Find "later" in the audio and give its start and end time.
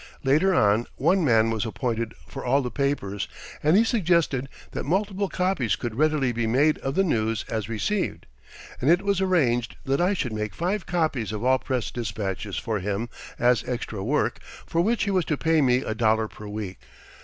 0.23-0.51